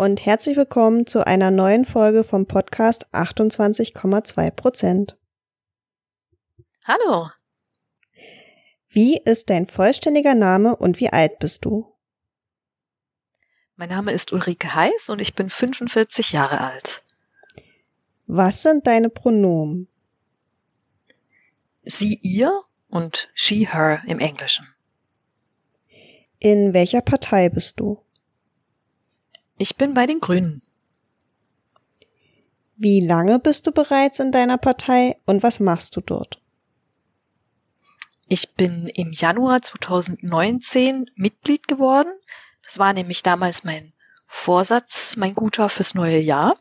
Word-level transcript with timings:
Und 0.00 0.24
herzlich 0.24 0.56
willkommen 0.56 1.06
zu 1.06 1.26
einer 1.26 1.50
neuen 1.50 1.84
Folge 1.84 2.24
vom 2.24 2.46
Podcast 2.46 3.06
28,2 3.12 4.50
Prozent. 4.50 5.18
Hallo. 6.86 7.28
Wie 8.88 9.18
ist 9.18 9.50
dein 9.50 9.66
vollständiger 9.66 10.34
Name 10.34 10.74
und 10.74 11.00
wie 11.00 11.10
alt 11.10 11.38
bist 11.38 11.66
du? 11.66 11.94
Mein 13.76 13.90
Name 13.90 14.12
ist 14.12 14.32
Ulrike 14.32 14.74
Heiß 14.74 15.10
und 15.10 15.20
ich 15.20 15.34
bin 15.34 15.50
45 15.50 16.32
Jahre 16.32 16.62
alt. 16.62 17.04
Was 18.26 18.62
sind 18.62 18.86
deine 18.86 19.10
Pronomen? 19.10 19.86
Sie, 21.82 22.18
ihr 22.22 22.58
und 22.88 23.28
she, 23.34 23.68
her 23.70 24.02
im 24.06 24.18
Englischen. 24.18 24.66
In 26.38 26.72
welcher 26.72 27.02
Partei 27.02 27.50
bist 27.50 27.78
du? 27.78 28.02
Ich 29.60 29.76
bin 29.76 29.92
bei 29.92 30.06
den 30.06 30.20
Grünen. 30.20 30.62
Wie 32.76 33.06
lange 33.06 33.38
bist 33.38 33.66
du 33.66 33.72
bereits 33.72 34.18
in 34.18 34.32
deiner 34.32 34.56
Partei 34.56 35.18
und 35.26 35.42
was 35.42 35.60
machst 35.60 35.94
du 35.96 36.00
dort? 36.00 36.40
Ich 38.26 38.54
bin 38.54 38.86
im 38.86 39.12
Januar 39.12 39.60
2019 39.60 41.10
Mitglied 41.14 41.68
geworden. 41.68 42.08
Das 42.62 42.78
war 42.78 42.94
nämlich 42.94 43.22
damals 43.22 43.62
mein 43.62 43.92
Vorsatz, 44.26 45.16
mein 45.16 45.34
guter 45.34 45.68
fürs 45.68 45.94
neue 45.94 46.20
Jahr. 46.20 46.56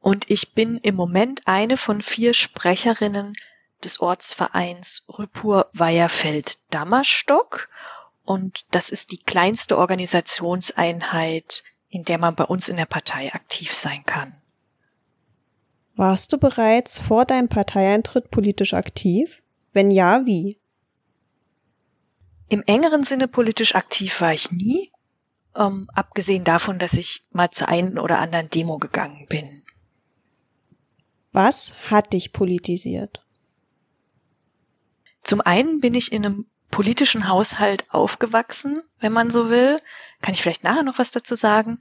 Und 0.00 0.28
ich 0.28 0.54
bin 0.54 0.78
im 0.78 0.96
Moment 0.96 1.42
eine 1.44 1.76
von 1.76 2.02
vier 2.02 2.34
Sprecherinnen 2.34 3.36
des 3.84 4.00
Ortsvereins 4.00 5.06
Rüppur-Weierfeld-Dammerstock. 5.08 7.68
Und 8.24 8.64
das 8.70 8.90
ist 8.90 9.12
die 9.12 9.18
kleinste 9.18 9.78
Organisationseinheit, 9.78 11.62
in 11.88 12.04
der 12.04 12.18
man 12.18 12.34
bei 12.34 12.44
uns 12.44 12.68
in 12.68 12.76
der 12.76 12.86
Partei 12.86 13.32
aktiv 13.32 13.72
sein 13.72 14.02
kann. 14.04 14.34
Warst 15.96 16.32
du 16.32 16.38
bereits 16.38 16.98
vor 16.98 17.24
deinem 17.24 17.48
Parteieintritt 17.48 18.30
politisch 18.30 18.74
aktiv? 18.74 19.42
Wenn 19.72 19.90
ja, 19.90 20.26
wie? 20.26 20.58
Im 22.48 22.62
engeren 22.66 23.04
Sinne 23.04 23.28
politisch 23.28 23.74
aktiv 23.74 24.20
war 24.20 24.32
ich 24.32 24.50
nie, 24.50 24.90
ähm, 25.54 25.88
abgesehen 25.94 26.44
davon, 26.44 26.78
dass 26.78 26.94
ich 26.94 27.22
mal 27.30 27.50
zur 27.50 27.68
einen 27.68 27.98
oder 27.98 28.18
anderen 28.18 28.50
Demo 28.50 28.78
gegangen 28.78 29.26
bin. 29.28 29.62
Was 31.32 31.74
hat 31.90 32.12
dich 32.12 32.32
politisiert? 32.32 33.24
Zum 35.22 35.40
einen 35.40 35.80
bin 35.80 35.94
ich 35.94 36.12
in 36.12 36.24
einem 36.24 36.46
politischen 36.74 37.28
Haushalt 37.28 37.88
aufgewachsen, 37.94 38.82
wenn 38.98 39.12
man 39.12 39.30
so 39.30 39.48
will. 39.48 39.76
Kann 40.20 40.34
ich 40.34 40.42
vielleicht 40.42 40.64
nachher 40.64 40.82
noch 40.82 40.98
was 40.98 41.12
dazu 41.12 41.36
sagen. 41.36 41.78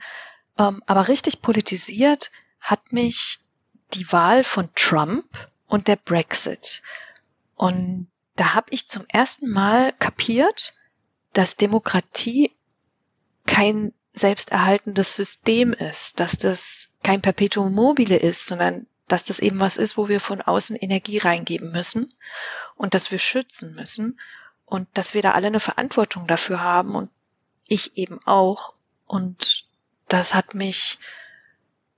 Ähm, 0.59 0.83
aber 0.85 1.07
richtig 1.07 1.41
politisiert 1.41 2.29
hat 2.59 2.93
mich 2.93 3.39
die 3.95 4.11
Wahl 4.11 4.43
von 4.43 4.69
Trump 4.75 5.25
und 5.65 5.87
der 5.87 5.95
Brexit. 5.95 6.83
Und 7.55 8.07
da 8.35 8.53
habe 8.53 8.67
ich 8.69 8.87
zum 8.87 9.05
ersten 9.07 9.49
Mal 9.49 9.93
kapiert, 9.93 10.75
dass 11.33 11.55
Demokratie 11.55 12.51
kein 13.47 13.93
selbsterhaltendes 14.13 15.15
System 15.15 15.73
ist, 15.73 16.19
dass 16.19 16.37
das 16.37 16.99
kein 17.01 17.23
Perpetuum 17.23 17.73
mobile 17.73 18.17
ist, 18.17 18.45
sondern 18.45 18.85
dass 19.07 19.25
das 19.25 19.39
eben 19.39 19.59
was 19.59 19.77
ist, 19.77 19.97
wo 19.97 20.07
wir 20.07 20.19
von 20.19 20.43
außen 20.43 20.75
Energie 20.75 21.17
reingeben 21.17 21.71
müssen 21.71 22.07
und 22.75 22.93
dass 22.93 23.09
wir 23.09 23.17
schützen 23.17 23.73
müssen 23.73 24.19
und 24.73 24.87
dass 24.95 25.13
wir 25.13 25.21
da 25.21 25.33
alle 25.33 25.47
eine 25.47 25.59
Verantwortung 25.59 26.25
dafür 26.25 26.61
haben 26.61 26.95
und 26.95 27.11
ich 27.67 27.95
eben 27.95 28.19
auch. 28.25 28.73
Und 29.05 29.65
das 30.07 30.33
hat 30.33 30.55
mich 30.55 30.97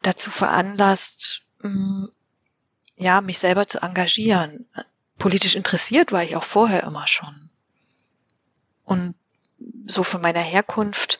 dazu 0.02 0.30
veranlasst, 0.30 1.44
mm, 1.62 2.08
ja, 2.98 3.22
mich 3.22 3.40
selber 3.40 3.66
zu 3.66 3.82
engagieren. 3.82 4.68
Politisch 5.18 5.56
interessiert 5.56 6.12
war 6.12 6.24
ich 6.24 6.36
auch 6.36 6.44
vorher 6.44 6.84
immer 6.84 7.08
schon. 7.08 7.50
Und 8.84 9.16
so 9.88 10.04
von 10.04 10.20
meiner 10.20 10.42
Herkunft, 10.42 11.18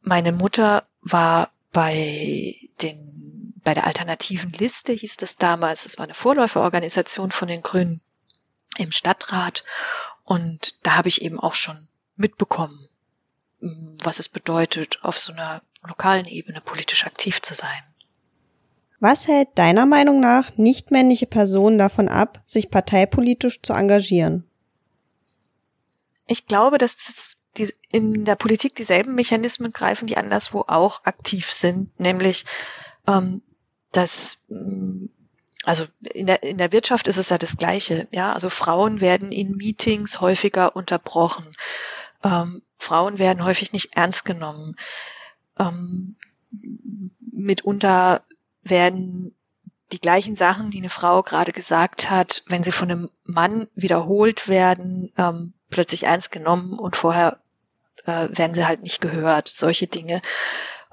meine 0.00 0.32
Mutter 0.32 0.84
war 1.00 1.52
bei 1.70 2.56
den, 2.82 3.54
bei 3.62 3.72
der 3.72 3.86
alternativen 3.86 4.50
Liste 4.50 4.94
hieß 4.94 5.16
das 5.16 5.36
damals, 5.36 5.86
es 5.86 5.96
war 5.96 6.06
eine 6.06 6.14
Vorläuferorganisation 6.14 7.30
von 7.30 7.46
den 7.46 7.62
Grünen 7.62 8.00
im 8.78 8.90
Stadtrat 8.90 9.62
und 10.28 10.84
da 10.84 10.96
habe 10.96 11.08
ich 11.08 11.22
eben 11.22 11.40
auch 11.40 11.54
schon 11.54 11.88
mitbekommen, 12.16 12.86
was 13.60 14.18
es 14.18 14.28
bedeutet, 14.28 14.98
auf 15.02 15.18
so 15.18 15.32
einer 15.32 15.62
lokalen 15.80 16.26
Ebene 16.26 16.60
politisch 16.60 17.06
aktiv 17.06 17.40
zu 17.40 17.54
sein. 17.54 17.82
Was 19.00 19.26
hält 19.26 19.48
deiner 19.54 19.86
Meinung 19.86 20.20
nach 20.20 20.54
nichtmännliche 20.58 21.26
Personen 21.26 21.78
davon 21.78 22.10
ab, 22.10 22.42
sich 22.44 22.70
parteipolitisch 22.70 23.62
zu 23.62 23.72
engagieren? 23.72 24.44
Ich 26.26 26.46
glaube, 26.46 26.76
dass 26.76 27.46
in 27.90 28.26
der 28.26 28.36
Politik 28.36 28.74
dieselben 28.74 29.14
Mechanismen 29.14 29.72
greifen, 29.72 30.06
die 30.06 30.18
anderswo 30.18 30.62
auch 30.68 31.06
aktiv 31.06 31.50
sind, 31.50 31.98
nämlich 31.98 32.44
ähm, 33.06 33.40
dass 33.92 34.44
also 35.64 35.86
in 36.12 36.26
der, 36.26 36.42
in 36.42 36.58
der 36.58 36.72
Wirtschaft 36.72 37.08
ist 37.08 37.16
es 37.16 37.30
ja 37.30 37.38
das 37.38 37.56
Gleiche. 37.56 38.08
Ja, 38.10 38.32
also 38.32 38.48
Frauen 38.48 39.00
werden 39.00 39.32
in 39.32 39.56
Meetings 39.56 40.20
häufiger 40.20 40.76
unterbrochen. 40.76 41.46
Ähm, 42.22 42.62
Frauen 42.78 43.18
werden 43.18 43.44
häufig 43.44 43.72
nicht 43.72 43.96
ernst 43.96 44.24
genommen. 44.24 44.76
Ähm, 45.58 46.16
mitunter 47.32 48.22
werden 48.62 49.34
die 49.92 50.00
gleichen 50.00 50.36
Sachen, 50.36 50.70
die 50.70 50.78
eine 50.78 50.90
Frau 50.90 51.22
gerade 51.22 51.52
gesagt 51.52 52.10
hat, 52.10 52.42
wenn 52.46 52.62
sie 52.62 52.72
von 52.72 52.90
einem 52.90 53.10
Mann 53.24 53.68
wiederholt 53.74 54.48
werden, 54.48 55.12
ähm, 55.16 55.54
plötzlich 55.70 56.04
ernst 56.04 56.30
genommen 56.30 56.78
und 56.78 56.96
vorher 56.96 57.40
äh, 58.04 58.28
werden 58.30 58.54
sie 58.54 58.66
halt 58.66 58.82
nicht 58.82 59.00
gehört. 59.00 59.48
Solche 59.48 59.86
Dinge. 59.86 60.20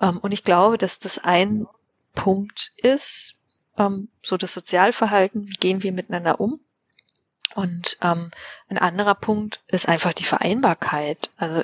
Ähm, 0.02 0.18
und 0.18 0.32
ich 0.32 0.44
glaube, 0.44 0.78
dass 0.78 1.00
das 1.00 1.18
ein 1.18 1.66
Punkt 2.14 2.72
ist, 2.78 3.42
ähm, 3.78 4.10
so 4.24 4.38
das 4.38 4.54
Sozialverhalten, 4.54 5.48
wie 5.48 5.58
gehen 5.58 5.84
wir 5.84 5.92
miteinander 5.92 6.40
um. 6.40 6.60
Und 7.56 7.98
ähm, 8.02 8.32
ein 8.68 8.78
anderer 8.78 9.16
Punkt 9.16 9.62
ist 9.68 9.88
einfach 9.88 10.14
die 10.14 10.26
Vereinbarkeit. 10.26 11.32
Also 11.38 11.64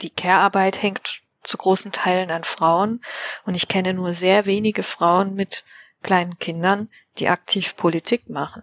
die 0.00 0.10
Care-Arbeit 0.10 0.82
hängt 0.82 1.22
zu 1.42 1.56
großen 1.56 1.90
Teilen 1.92 2.30
an 2.30 2.44
Frauen 2.44 3.02
und 3.44 3.54
ich 3.54 3.66
kenne 3.66 3.94
nur 3.94 4.14
sehr 4.14 4.46
wenige 4.46 4.82
Frauen 4.82 5.34
mit 5.34 5.64
kleinen 6.02 6.38
Kindern, 6.38 6.88
die 7.18 7.28
aktiv 7.28 7.76
Politik 7.76 8.28
machen. 8.28 8.62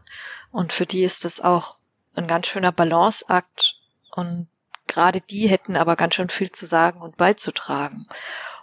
Und 0.51 0.73
für 0.73 0.85
die 0.85 1.03
ist 1.03 1.25
das 1.25 1.41
auch 1.41 1.75
ein 2.15 2.27
ganz 2.27 2.47
schöner 2.47 2.71
Balanceakt 2.71 3.79
und 4.11 4.47
gerade 4.87 5.21
die 5.21 5.47
hätten 5.47 5.75
aber 5.75 5.95
ganz 5.95 6.15
schön 6.15 6.29
viel 6.29 6.51
zu 6.51 6.65
sagen 6.65 7.01
und 7.01 7.17
beizutragen. 7.17 8.05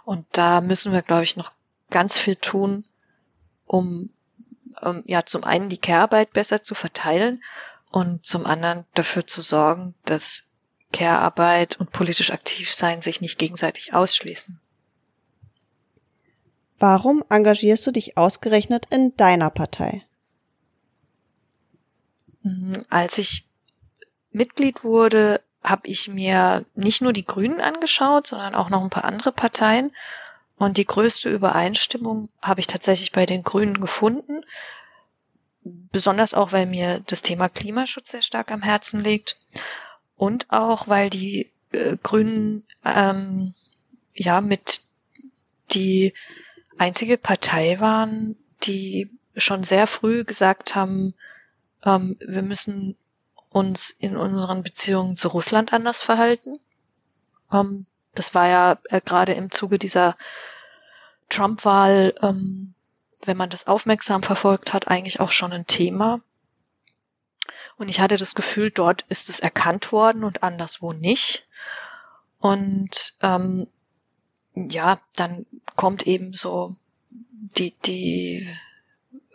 Und 0.03 0.25
da 0.31 0.61
müssen 0.61 0.91
wir, 0.91 1.01
glaube 1.01 1.23
ich, 1.23 1.37
noch 1.37 1.51
ganz 1.89 2.17
viel 2.17 2.35
tun, 2.35 2.85
um 3.67 4.09
ähm, 4.81 5.03
ja 5.05 5.25
zum 5.25 5.43
einen 5.43 5.69
die 5.69 5.77
Care-Arbeit 5.77 6.33
besser 6.33 6.61
zu 6.61 6.73
verteilen 6.73 7.43
und 7.91 8.25
zum 8.25 8.45
anderen 8.45 8.85
dafür 8.93 9.27
zu 9.27 9.41
sorgen, 9.41 9.93
dass 10.05 10.51
Care-Arbeit 10.93 11.79
und 11.79 11.91
politisch 11.91 12.31
aktiv 12.31 12.73
sein 12.73 13.01
sich 13.01 13.21
nicht 13.21 13.37
gegenseitig 13.37 13.93
ausschließen. 13.93 14.59
Warum 16.79 17.23
engagierst 17.29 17.85
du 17.87 17.91
dich 17.91 18.17
ausgerechnet 18.17 18.85
in 18.91 19.15
deiner 19.17 19.49
Partei? 19.49 20.03
Mhm, 22.43 22.83
als 22.89 23.17
ich 23.17 23.45
Mitglied 24.31 24.83
wurde, 24.83 25.41
habe 25.63 25.87
ich 25.87 26.07
mir 26.07 26.65
nicht 26.75 27.01
nur 27.01 27.13
die 27.13 27.25
Grünen 27.25 27.59
angeschaut, 27.59 28.27
sondern 28.27 28.55
auch 28.55 28.69
noch 28.69 28.83
ein 28.83 28.89
paar 28.91 29.05
andere 29.05 29.31
Parteien 29.31 29.91
und 30.57 30.77
die 30.77 30.85
größte 30.85 31.29
Übereinstimmung 31.29 32.29
habe 32.41 32.59
ich 32.59 32.67
tatsächlich 32.67 33.11
bei 33.11 33.25
den 33.25 33.43
Grünen 33.43 33.79
gefunden. 33.79 34.41
Besonders 35.63 36.33
auch, 36.33 36.51
weil 36.51 36.65
mir 36.65 37.01
das 37.07 37.21
Thema 37.21 37.47
Klimaschutz 37.49 38.11
sehr 38.11 38.21
stark 38.21 38.51
am 38.51 38.63
Herzen 38.63 39.03
liegt. 39.03 39.37
Und 40.15 40.49
auch, 40.49 40.87
weil 40.87 41.09
die 41.09 41.51
äh, 41.71 41.97
Grünen 42.01 42.63
ähm, 42.83 43.53
ja 44.15 44.41
mit 44.41 44.81
die 45.71 46.13
einzige 46.77 47.17
Partei 47.17 47.79
waren, 47.79 48.35
die 48.63 49.11
schon 49.35 49.63
sehr 49.63 49.85
früh 49.85 50.23
gesagt 50.23 50.73
haben, 50.73 51.13
ähm, 51.85 52.17
wir 52.19 52.41
müssen 52.41 52.95
uns 53.49 53.91
in 53.91 54.17
unseren 54.17 54.63
Beziehungen 54.63 55.17
zu 55.17 55.27
Russland 55.27 55.71
anders 55.71 56.01
verhalten. 56.01 56.57
Ähm, 57.51 57.85
das 58.17 58.33
war 58.33 58.47
ja 58.47 58.79
äh, 58.89 59.01
gerade 59.01 59.33
im 59.33 59.51
Zuge 59.51 59.79
dieser 59.79 60.17
Trump-Wahl, 61.29 62.15
ähm, 62.21 62.73
wenn 63.25 63.37
man 63.37 63.49
das 63.49 63.67
aufmerksam 63.67 64.23
verfolgt 64.23 64.73
hat, 64.73 64.87
eigentlich 64.87 65.19
auch 65.19 65.31
schon 65.31 65.51
ein 65.51 65.67
Thema. 65.67 66.21
Und 67.77 67.89
ich 67.89 67.99
hatte 67.99 68.17
das 68.17 68.33
Gefühl, 68.33 68.71
dort 68.71 69.03
ist 69.09 69.29
es 69.29 69.39
erkannt 69.39 69.91
worden 69.91 70.23
und 70.23 70.43
anderswo 70.43 70.93
nicht. 70.93 71.45
Und 72.39 73.13
ähm, 73.21 73.67
ja, 74.55 74.99
dann 75.15 75.45
kommt 75.75 76.07
eben 76.07 76.33
so 76.33 76.73
die, 77.57 77.75
die 77.85 78.49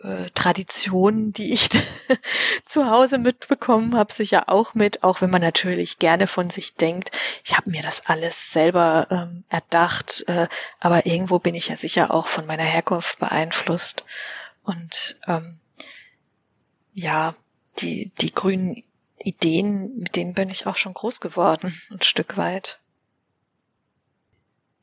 äh, 0.03 0.29
Traditionen, 0.31 1.33
die 1.33 1.53
ich 1.53 1.69
zu 2.65 2.89
Hause 2.89 3.17
mitbekommen 3.17 3.95
habe, 3.95 4.13
sicher 4.13 4.49
auch 4.49 4.73
mit, 4.73 5.03
auch 5.03 5.21
wenn 5.21 5.29
man 5.29 5.41
natürlich 5.41 5.99
gerne 5.99 6.27
von 6.27 6.49
sich 6.49 6.75
denkt, 6.75 7.11
ich 7.43 7.55
habe 7.57 7.71
mir 7.71 7.81
das 7.81 8.05
alles 8.07 8.51
selber 8.51 9.07
ähm, 9.09 9.43
erdacht, 9.49 10.25
äh, 10.27 10.47
aber 10.79 11.05
irgendwo 11.05 11.39
bin 11.39 11.55
ich 11.55 11.69
ja 11.69 11.75
sicher 11.75 12.13
auch 12.13 12.27
von 12.27 12.45
meiner 12.45 12.63
Herkunft 12.63 13.19
beeinflusst. 13.19 14.03
Und 14.63 15.19
ähm, 15.27 15.59
ja, 16.93 17.35
die, 17.79 18.11
die 18.21 18.33
grünen 18.33 18.83
Ideen, 19.17 19.95
mit 19.97 20.15
denen 20.15 20.33
bin 20.33 20.49
ich 20.49 20.67
auch 20.67 20.75
schon 20.75 20.93
groß 20.93 21.21
geworden, 21.21 21.73
ein 21.91 22.01
Stück 22.01 22.37
weit. 22.37 22.79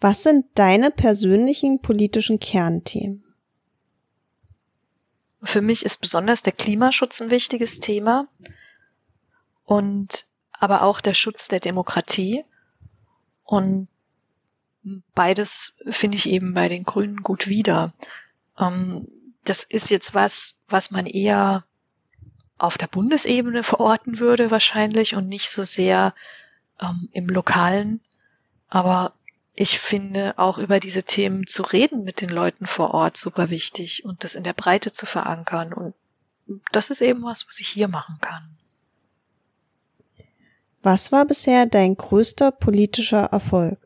Was 0.00 0.22
sind 0.22 0.46
deine 0.55 0.90
persönlichen 0.90 1.82
politischen 1.82 2.40
Kernthemen? 2.40 3.22
Für 5.43 5.63
mich 5.63 5.85
ist 5.85 6.01
besonders 6.01 6.43
der 6.43 6.53
Klimaschutz 6.53 7.21
ein 7.21 7.31
wichtiges 7.31 7.81
Thema 7.81 8.29
und 9.65 10.27
aber 10.53 10.83
auch 10.83 11.01
der 11.01 11.15
Schutz 11.15 11.49
der 11.49 11.61
Demokratie. 11.61 12.45
Und 13.45 13.89
beides 15.15 15.79
finde 15.89 16.19
ich 16.19 16.29
eben 16.29 16.55
bei 16.55 16.69
den 16.69 16.85
Grünen 16.85 17.23
gut 17.23 17.49
wieder. 17.49 17.95
Ähm, 18.59 19.09
das 19.45 19.65
ist 19.65 19.91
jetzt 19.91 20.15
was, 20.15 20.61
was 20.69 20.91
man 20.91 21.07
eher 21.07 21.65
auf 22.59 22.77
der 22.77 22.89
Bundesebene 22.89 23.63
verorten 23.63 24.19
würde 24.19 24.51
wahrscheinlich 24.51 25.17
und 25.17 25.29
nicht 25.29 25.51
so 25.51 25.65
sehr 25.65 26.15
ähm, 26.81 27.09
im 27.13 27.27
Lokalen. 27.27 28.03
Aber 28.69 29.15
ich 29.55 29.79
finde 29.79 30.38
auch 30.38 30.58
über 30.58 30.81
diese 30.81 31.02
Themen 31.02 31.47
zu 31.47 31.62
reden 31.62 32.05
mit 32.05 32.20
den 32.20 32.31
Leuten 32.31 32.67
vor 32.67 32.94
Ort 32.94 33.17
super 33.17 33.50
wichtig 33.50 34.05
und 34.05 34.25
das 34.25 34.35
in 34.35 34.44
der 34.44 34.52
Breite 34.52 34.93
zu 34.93 35.06
verankern. 35.06 35.73
Und 35.73 35.94
das 36.73 36.91
ist 36.91 37.00
eben 37.00 37.23
was, 37.23 37.47
was 37.49 37.61
ich 37.61 37.69
hier 37.69 37.88
machen 37.88 38.19
kann. 38.20 38.56
Was 40.82 41.12
war 41.12 41.26
bisher 41.26 41.67
dein 41.67 41.97
größter 41.97 42.52
politischer 42.52 43.25
Erfolg? 43.25 43.79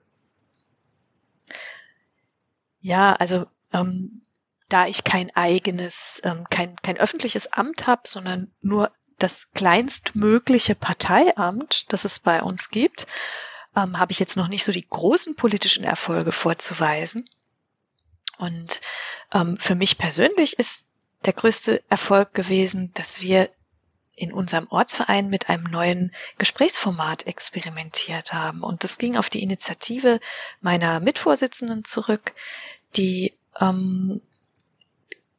Ja, 2.80 3.14
also 3.14 3.46
ähm, 3.72 4.22
da 4.68 4.86
ich 4.86 5.04
kein 5.04 5.34
eigenes, 5.34 6.20
ähm, 6.24 6.44
kein, 6.50 6.76
kein 6.76 6.98
öffentliches 6.98 7.52
Amt 7.52 7.86
habe, 7.86 8.02
sondern 8.04 8.52
nur 8.60 8.92
das 9.18 9.50
kleinstmögliche 9.52 10.74
Parteiamt, 10.74 11.92
das 11.92 12.04
es 12.04 12.20
bei 12.20 12.42
uns 12.42 12.70
gibt, 12.70 13.06
ähm, 13.76 13.98
habe 13.98 14.12
ich 14.12 14.18
jetzt 14.18 14.36
noch 14.36 14.48
nicht 14.48 14.64
so 14.64 14.72
die 14.72 14.86
großen 14.88 15.36
politischen 15.36 15.84
Erfolge 15.84 16.32
vorzuweisen. 16.32 17.24
Und 18.38 18.80
ähm, 19.32 19.56
für 19.58 19.74
mich 19.74 19.98
persönlich 19.98 20.58
ist 20.58 20.86
der 21.24 21.32
größte 21.32 21.82
Erfolg 21.88 22.34
gewesen, 22.34 22.92
dass 22.94 23.20
wir 23.20 23.50
in 24.16 24.32
unserem 24.32 24.68
Ortsverein 24.70 25.28
mit 25.28 25.48
einem 25.48 25.64
neuen 25.64 26.14
Gesprächsformat 26.38 27.26
experimentiert 27.26 28.32
haben. 28.32 28.62
Und 28.62 28.84
das 28.84 28.98
ging 28.98 29.16
auf 29.16 29.28
die 29.28 29.42
Initiative 29.42 30.20
meiner 30.60 31.00
Mitvorsitzenden 31.00 31.84
zurück, 31.84 32.34
die 32.96 33.34
ähm, 33.60 34.20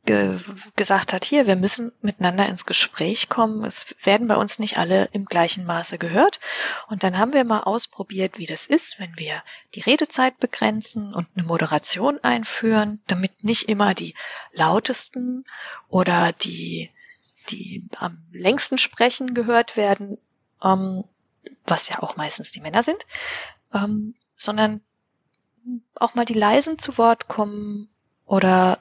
ge 0.05 0.39
gesagt 0.75 1.13
hat, 1.13 1.25
hier, 1.25 1.47
wir 1.47 1.55
müssen 1.55 1.91
miteinander 2.01 2.47
ins 2.47 2.65
Gespräch 2.65 3.29
kommen. 3.29 3.63
Es 3.63 3.95
werden 4.03 4.27
bei 4.27 4.35
uns 4.35 4.59
nicht 4.59 4.77
alle 4.77 5.09
im 5.11 5.25
gleichen 5.25 5.65
Maße 5.65 5.97
gehört. 5.97 6.39
Und 6.87 7.03
dann 7.03 7.17
haben 7.17 7.33
wir 7.33 7.43
mal 7.43 7.61
ausprobiert, 7.61 8.37
wie 8.37 8.45
das 8.45 8.67
ist, 8.67 8.99
wenn 8.99 9.17
wir 9.17 9.43
die 9.73 9.81
Redezeit 9.81 10.39
begrenzen 10.39 11.13
und 11.13 11.27
eine 11.35 11.45
Moderation 11.45 12.19
einführen, 12.23 13.01
damit 13.07 13.43
nicht 13.43 13.67
immer 13.69 13.93
die 13.93 14.15
lautesten 14.53 15.45
oder 15.89 16.31
die, 16.33 16.89
die 17.49 17.87
am 17.97 18.17
längsten 18.31 18.77
sprechen 18.77 19.33
gehört 19.33 19.77
werden, 19.77 20.17
ähm, 20.63 21.03
was 21.65 21.89
ja 21.89 22.01
auch 22.01 22.15
meistens 22.15 22.51
die 22.51 22.61
Männer 22.61 22.83
sind, 22.83 23.05
ähm, 23.73 24.13
sondern 24.35 24.81
auch 25.95 26.15
mal 26.15 26.25
die 26.25 26.33
leisen 26.33 26.77
zu 26.79 26.97
Wort 26.97 27.27
kommen 27.27 27.89
oder 28.25 28.79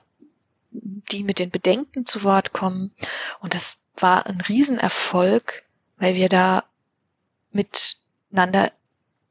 die 0.75 1.23
mit 1.23 1.39
den 1.39 1.51
Bedenken 1.51 2.05
zu 2.07 2.25
Wort 2.25 2.53
kommen. 2.53 2.93
Und 3.41 3.55
das 3.55 3.83
war 3.97 4.27
ein 4.27 4.41
Riesenerfolg, 4.41 5.63
weil 5.97 6.17
wir 6.17 6.29
da 6.29 6.65
miteinander 7.53 8.73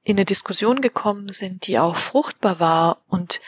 in 0.04 0.18
eine 0.18 0.26
Diskussion 0.26 0.82
gekommen 0.82 1.32
sind, 1.32 1.68
die 1.68 1.80
auch 1.80 1.96
fruchtbar 1.96 2.60
war 2.60 3.02
und 3.08 3.42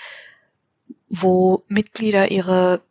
wo 1.10 1.64
Mitglieder 1.68 2.32
ihre 2.32 2.82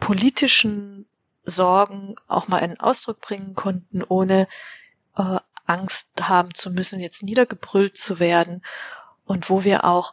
politischen 0.00 1.06
Sorgen 1.44 2.16
auch 2.28 2.48
mal 2.48 2.58
in 2.58 2.80
Ausdruck 2.80 3.20
bringen 3.20 3.54
konnten, 3.54 4.02
ohne 4.02 4.48
äh, 5.16 5.38
Angst 5.66 6.28
haben 6.28 6.54
zu 6.54 6.70
müssen, 6.70 7.00
jetzt 7.00 7.22
niedergebrüllt 7.22 7.96
zu 7.96 8.18
werden 8.18 8.62
und 9.24 9.50
wo 9.50 9.64
wir 9.64 9.84
auch 9.84 10.12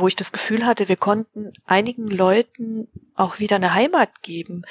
wo 0.00 0.08
ich 0.08 0.16
das 0.16 0.32
Gefühl 0.32 0.66
hatte, 0.66 0.88
wir 0.88 0.96
konnten 0.96 1.52
einigen 1.64 2.08
Leuten 2.08 2.88
auch 3.14 3.38
wieder 3.38 3.56
eine 3.56 3.74
Heimat 3.74 4.22
geben, 4.22 4.62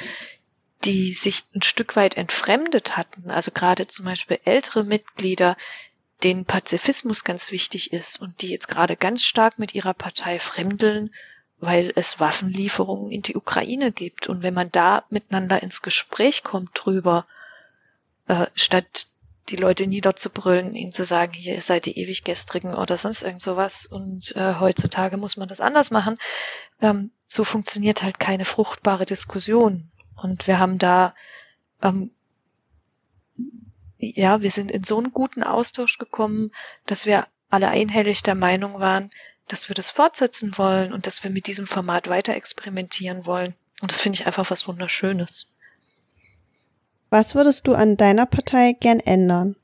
die 0.83 1.11
sich 1.11 1.43
ein 1.55 1.61
Stück 1.61 1.95
weit 1.95 2.15
entfremdet 2.17 2.97
hatten. 2.97 3.31
Also 3.31 3.51
gerade 3.51 3.87
zum 3.87 4.05
Beispiel 4.05 4.39
ältere 4.45 4.83
Mitglieder, 4.83 5.57
denen 6.23 6.45
Pazifismus 6.45 7.23
ganz 7.23 7.51
wichtig 7.51 7.91
ist 7.91 8.21
und 8.21 8.41
die 8.41 8.49
jetzt 8.49 8.67
gerade 8.67 8.95
ganz 8.95 9.23
stark 9.23 9.59
mit 9.59 9.73
ihrer 9.75 9.93
Partei 9.93 10.39
fremdeln, 10.39 11.13
weil 11.59 11.91
es 11.95 12.19
Waffenlieferungen 12.19 13.11
in 13.11 13.21
die 13.21 13.35
Ukraine 13.35 13.91
gibt. 13.91 14.27
Und 14.27 14.43
wenn 14.43 14.53
man 14.53 14.71
da 14.71 15.05
miteinander 15.09 15.61
ins 15.63 15.81
Gespräch 15.81 16.43
kommt 16.43 16.71
drüber, 16.73 17.25
äh, 18.27 18.47
statt 18.55 19.07
die 19.49 19.55
Leute 19.55 19.87
niederzubrüllen, 19.87 20.75
ihnen 20.75 20.91
zu 20.91 21.05
sagen, 21.05 21.33
hier 21.33 21.61
seid 21.61 21.85
die 21.85 21.97
Ewiggestrigen 21.99 22.73
oder 22.73 22.97
sonst 22.97 23.23
irgend 23.23 23.41
sowas. 23.41 23.85
Und 23.85 24.35
äh, 24.35 24.55
heutzutage 24.59 25.17
muss 25.17 25.37
man 25.37 25.47
das 25.47 25.61
anders 25.61 25.91
machen. 25.91 26.17
Ähm, 26.81 27.11
so 27.27 27.43
funktioniert 27.43 28.01
halt 28.01 28.19
keine 28.19 28.45
fruchtbare 28.45 29.05
Diskussion. 29.05 29.89
Und 30.15 30.47
wir 30.47 30.59
haben 30.59 30.79
da, 30.79 31.13
ähm, 31.81 32.11
ja, 33.97 34.41
wir 34.41 34.51
sind 34.51 34.71
in 34.71 34.83
so 34.83 34.97
einen 34.97 35.11
guten 35.11 35.43
Austausch 35.43 35.97
gekommen, 35.97 36.51
dass 36.85 37.05
wir 37.05 37.27
alle 37.49 37.67
einhellig 37.67 38.23
der 38.23 38.35
Meinung 38.35 38.79
waren, 38.79 39.09
dass 39.47 39.69
wir 39.69 39.75
das 39.75 39.89
fortsetzen 39.89 40.57
wollen 40.57 40.91
und 40.91 41.05
dass 41.05 41.23
wir 41.23 41.29
mit 41.29 41.47
diesem 41.47 41.67
Format 41.67 42.09
weiter 42.09 42.33
experimentieren 42.33 43.25
wollen. 43.25 43.53
Und 43.81 43.91
das 43.91 44.01
finde 44.01 44.19
ich 44.19 44.25
einfach 44.25 44.49
was 44.49 44.67
Wunderschönes. 44.67 45.54
Was 47.09 47.35
würdest 47.35 47.67
du 47.67 47.75
an 47.75 47.97
deiner 47.97 48.25
Partei 48.25 48.73
gern 48.73 48.99
ändern? 48.99 49.55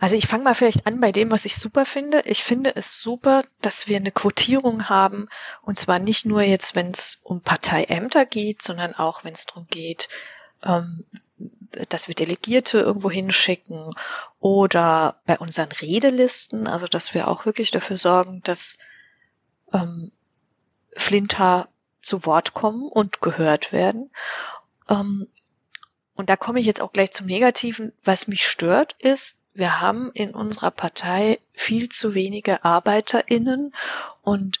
Also 0.00 0.16
ich 0.16 0.26
fange 0.26 0.44
mal 0.44 0.54
vielleicht 0.54 0.86
an 0.86 0.98
bei 0.98 1.12
dem, 1.12 1.30
was 1.30 1.44
ich 1.44 1.56
super 1.56 1.84
finde. 1.84 2.22
Ich 2.24 2.42
finde 2.42 2.74
es 2.74 3.02
super, 3.02 3.42
dass 3.60 3.86
wir 3.86 3.98
eine 3.98 4.10
Quotierung 4.10 4.88
haben. 4.88 5.28
Und 5.60 5.78
zwar 5.78 5.98
nicht 5.98 6.24
nur 6.24 6.40
jetzt, 6.40 6.74
wenn 6.74 6.90
es 6.90 7.20
um 7.22 7.42
Parteiämter 7.42 8.24
geht, 8.24 8.62
sondern 8.62 8.94
auch, 8.94 9.24
wenn 9.24 9.34
es 9.34 9.44
darum 9.44 9.66
geht, 9.68 10.08
ähm, 10.62 11.04
dass 11.90 12.08
wir 12.08 12.14
Delegierte 12.14 12.80
irgendwo 12.80 13.10
hinschicken 13.10 13.90
oder 14.40 15.20
bei 15.26 15.38
unseren 15.38 15.70
Redelisten, 15.70 16.66
also 16.66 16.86
dass 16.86 17.12
wir 17.12 17.28
auch 17.28 17.44
wirklich 17.44 17.70
dafür 17.70 17.98
sorgen, 17.98 18.40
dass 18.42 18.78
ähm, 19.72 20.12
Flinter 20.96 21.68
zu 22.00 22.24
Wort 22.24 22.54
kommen 22.54 22.88
und 22.88 23.20
gehört 23.20 23.72
werden. 23.72 24.10
Ähm, 24.90 25.28
und 26.14 26.28
da 26.28 26.36
komme 26.36 26.60
ich 26.60 26.66
jetzt 26.66 26.82
auch 26.82 26.92
gleich 26.92 27.12
zum 27.12 27.26
Negativen. 27.26 27.92
Was 28.04 28.26
mich 28.28 28.46
stört, 28.46 28.94
ist, 28.98 29.44
wir 29.54 29.80
haben 29.80 30.10
in 30.12 30.34
unserer 30.34 30.70
Partei 30.70 31.40
viel 31.54 31.88
zu 31.88 32.14
wenige 32.14 32.64
ArbeiterInnen 32.64 33.74
und 34.22 34.60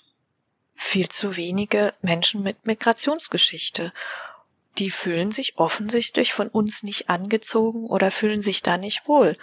viel 0.74 1.08
zu 1.10 1.36
wenige 1.36 1.92
Menschen 2.00 2.42
mit 2.42 2.66
Migrationsgeschichte. 2.66 3.92
Die 4.78 4.90
fühlen 4.90 5.30
sich 5.30 5.58
offensichtlich 5.58 6.32
von 6.32 6.48
uns 6.48 6.82
nicht 6.82 7.10
angezogen 7.10 7.86
oder 7.86 8.10
fühlen 8.10 8.40
sich 8.40 8.62
da 8.62 8.78
nicht 8.78 9.06
wohl. 9.06 9.36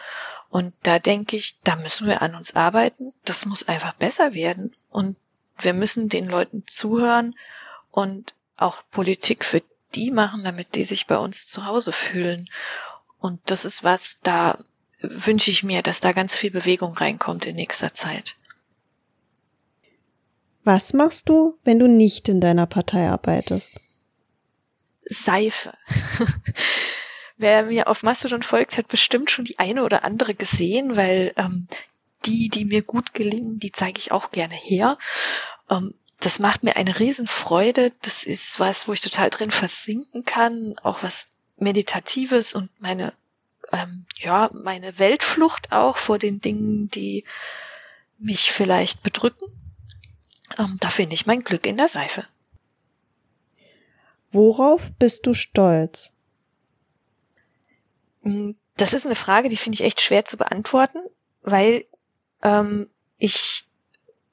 Und 0.49 0.73
da 0.83 0.97
denke 0.97 1.35
ich, 1.35 1.61
da 1.61 1.75
müssen 1.75 2.07
wir 2.07 2.21
an 2.21 2.33
uns 2.33 2.55
arbeiten. 2.55 3.13
Das 3.25 3.45
muss 3.45 3.67
einfach 3.67 3.93
besser 3.93 4.33
werden. 4.33 4.73
Und 4.89 5.17
wir 5.59 5.73
müssen 5.73 6.09
den 6.09 6.27
Leuten 6.27 6.63
zuhören 6.65 7.35
und 7.91 8.33
auch 8.55 8.81
Politik 8.89 9.45
für 9.45 9.61
die 9.97 10.11
machen, 10.11 10.43
damit 10.43 10.75
die 10.75 10.83
sich 10.83 11.07
bei 11.07 11.17
uns 11.17 11.47
zu 11.47 11.65
Hause 11.65 11.91
fühlen. 11.91 12.49
Und 13.19 13.41
das 13.45 13.65
ist 13.65 13.83
was, 13.83 14.19
da 14.21 14.59
wünsche 15.01 15.51
ich 15.51 15.63
mir, 15.63 15.81
dass 15.81 15.99
da 15.99 16.11
ganz 16.11 16.35
viel 16.35 16.51
Bewegung 16.51 16.93
reinkommt 16.93 17.45
in 17.45 17.55
nächster 17.55 17.93
Zeit. 17.93 18.35
Was 20.63 20.93
machst 20.93 21.29
du, 21.29 21.57
wenn 21.63 21.79
du 21.79 21.87
nicht 21.87 22.29
in 22.29 22.41
deiner 22.41 22.65
Partei 22.65 23.07
arbeitest? 23.07 23.79
Seife. 25.09 25.73
Wer 27.37 27.65
mir 27.65 27.87
auf 27.87 28.03
Mastodon 28.03 28.43
folgt, 28.43 28.77
hat 28.77 28.87
bestimmt 28.87 29.31
schon 29.31 29.45
die 29.45 29.59
eine 29.59 29.83
oder 29.83 30.03
andere 30.03 30.35
gesehen, 30.35 30.97
weil 30.97 31.33
ähm, 31.37 31.67
die, 32.25 32.49
die 32.49 32.65
mir 32.65 32.81
gut 32.81 33.13
gelingen, 33.13 33.59
die 33.59 33.71
zeige 33.71 33.99
ich 33.99 34.11
auch 34.11 34.31
gerne 34.31 34.55
her. 34.55 34.97
Ähm, 35.69 35.93
das 36.19 36.39
macht 36.39 36.63
mir 36.63 36.75
eine 36.75 36.99
Riesenfreude. 36.99 37.93
Das 38.01 38.23
ist 38.23 38.59
was, 38.59 38.87
wo 38.87 38.93
ich 38.93 39.01
total 39.01 39.29
drin 39.29 39.51
versinken 39.51 40.25
kann, 40.25 40.75
auch 40.81 41.03
was 41.03 41.37
Meditatives 41.57 42.53
und 42.53 42.69
meine, 42.81 43.13
ähm, 43.71 44.05
ja, 44.15 44.49
meine 44.53 44.99
Weltflucht 44.99 45.71
auch 45.71 45.97
vor 45.97 46.17
den 46.17 46.41
Dingen, 46.41 46.89
die 46.89 47.23
mich 48.17 48.51
vielleicht 48.51 49.03
bedrücken. 49.03 49.47
Ähm, 50.57 50.77
da 50.79 50.89
finde 50.89 51.13
ich 51.13 51.27
mein 51.27 51.41
Glück 51.41 51.65
in 51.65 51.77
der 51.77 51.87
Seife. 51.87 52.25
Worauf 54.31 54.91
bist 54.97 55.25
du 55.25 55.33
stolz? 55.33 56.13
Hm, 58.23 58.55
das 58.75 58.93
ist 58.93 59.05
eine 59.05 59.15
Frage, 59.15 59.49
die 59.49 59.57
finde 59.57 59.75
ich 59.75 59.83
echt 59.83 60.01
schwer 60.01 60.25
zu 60.25 60.37
beantworten, 60.37 60.99
weil 61.41 61.85
ähm, 62.41 62.89
ich 63.17 63.65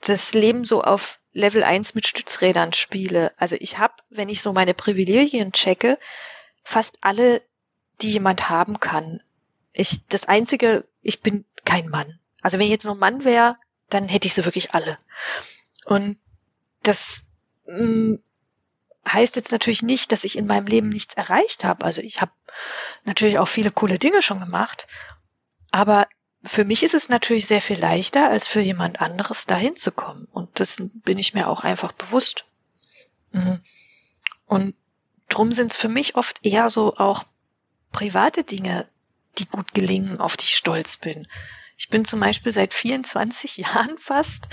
das 0.00 0.34
Leben 0.34 0.64
so 0.64 0.82
auf 0.82 1.18
Level 1.34 1.64
1 1.64 1.94
mit 1.94 2.06
Stützrädern 2.06 2.72
spiele. 2.72 3.32
Also 3.36 3.56
ich 3.58 3.78
habe, 3.78 3.94
wenn 4.08 4.28
ich 4.28 4.40
so 4.40 4.52
meine 4.52 4.72
Privilegien 4.72 5.52
checke, 5.52 5.98
fast 6.62 6.98
alle, 7.02 7.42
die 8.00 8.12
jemand 8.12 8.48
haben 8.48 8.80
kann. 8.80 9.20
Ich, 9.72 10.06
das 10.08 10.26
einzige, 10.26 10.86
ich 11.02 11.20
bin 11.20 11.44
kein 11.64 11.88
Mann. 11.88 12.18
Also 12.40 12.58
wenn 12.58 12.64
ich 12.64 12.70
jetzt 12.70 12.86
noch 12.86 12.96
Mann 12.96 13.24
wäre, 13.24 13.56
dann 13.90 14.08
hätte 14.08 14.26
ich 14.26 14.34
sie 14.34 14.44
wirklich 14.44 14.74
alle. 14.74 14.98
Und 15.84 16.18
das 16.82 17.24
mh, 17.66 17.78
hm, 17.78 18.22
heißt 19.06 19.36
jetzt 19.36 19.52
natürlich 19.52 19.82
nicht, 19.82 20.12
dass 20.12 20.24
ich 20.24 20.38
in 20.38 20.46
meinem 20.46 20.66
Leben 20.66 20.88
nichts 20.88 21.14
erreicht 21.14 21.64
habe. 21.64 21.84
Also 21.84 22.00
ich 22.00 22.20
habe 22.20 22.32
natürlich 23.04 23.38
auch 23.38 23.48
viele 23.48 23.70
coole 23.70 23.98
Dinge 23.98 24.22
schon 24.22 24.40
gemacht, 24.40 24.86
aber 25.70 26.06
für 26.44 26.64
mich 26.64 26.82
ist 26.82 26.94
es 26.94 27.08
natürlich 27.08 27.46
sehr 27.46 27.62
viel 27.62 27.78
leichter, 27.78 28.28
als 28.28 28.46
für 28.46 28.60
jemand 28.60 29.00
anderes 29.00 29.46
dahin 29.46 29.76
zu 29.76 29.92
kommen. 29.92 30.28
Und 30.30 30.60
das 30.60 30.82
bin 31.04 31.18
ich 31.18 31.32
mir 31.32 31.48
auch 31.48 31.60
einfach 31.60 31.92
bewusst. 31.92 32.44
Mhm. 33.32 33.60
Und 34.46 34.74
drum 35.28 35.52
sind 35.52 35.70
es 35.70 35.76
für 35.76 35.88
mich 35.88 36.16
oft 36.16 36.44
eher 36.44 36.68
so 36.68 36.96
auch 36.96 37.24
private 37.92 38.44
Dinge, 38.44 38.86
die 39.38 39.46
gut 39.46 39.72
gelingen, 39.72 40.20
auf 40.20 40.36
die 40.36 40.44
ich 40.44 40.56
stolz 40.56 40.98
bin. 40.98 41.26
Ich 41.78 41.88
bin 41.88 42.04
zum 42.04 42.20
Beispiel 42.20 42.52
seit 42.52 42.74
24 42.74 43.56
Jahren 43.58 43.96
fast 43.96 44.48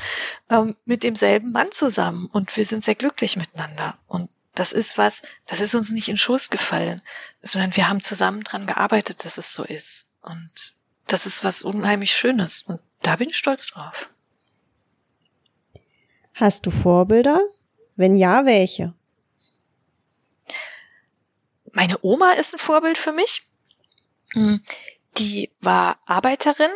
ähm, 0.50 0.76
mit 0.86 1.04
demselben 1.04 1.52
Mann 1.52 1.72
zusammen 1.72 2.28
und 2.28 2.56
wir 2.56 2.66
sind 2.66 2.84
sehr 2.84 2.96
glücklich 2.96 3.36
miteinander. 3.36 3.98
Und 4.08 4.30
das 4.56 4.72
ist 4.72 4.98
was, 4.98 5.24
das 5.46 5.60
ist 5.60 5.76
uns 5.76 5.92
nicht 5.92 6.08
in 6.08 6.18
Schoß 6.18 6.50
gefallen, 6.50 7.02
sondern 7.42 7.76
wir 7.76 7.90
haben 7.90 8.02
zusammen 8.02 8.44
dran 8.44 8.66
gearbeitet, 8.66 9.26
dass 9.26 9.38
es 9.38 9.54
so 9.54 9.64
ist. 9.64 10.14
Und 10.22 10.74
das 11.08 11.26
ist 11.26 11.44
was 11.44 11.62
unheimlich 11.64 12.16
Schönes 12.16 12.62
und 12.64 12.80
da 13.02 13.16
bin 13.16 13.30
ich 13.30 13.38
stolz 13.38 13.68
drauf. 13.68 14.10
Hast 16.34 16.66
du 16.66 16.72
Vorbilder? 16.72 17.40
Wenn 17.96 18.16
ja, 18.16 18.46
welche? 18.46 18.94
Meine 21.74 21.98
Oma 22.02 22.32
ist 22.32 22.54
ein 22.54 22.60
Vorbild 22.60 22.98
für 22.98 23.12
mich. 23.12 23.44
Hm, 24.34 24.62
die 25.18 25.52
war 25.60 25.98
Arbeiterin 26.06 26.72